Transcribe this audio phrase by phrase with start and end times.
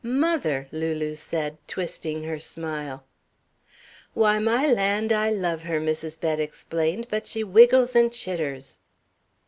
[0.03, 3.03] "Mother!" Lulu said, twisting her smile.
[4.15, 6.19] "Why, my land, I love her," Mrs.
[6.19, 8.79] Bett explained, "but she wiggles and chitters."